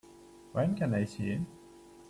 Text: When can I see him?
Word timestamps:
When 0.53 0.75
can 0.75 0.95
I 0.95 1.03
see 1.05 1.25
him? 1.27 1.45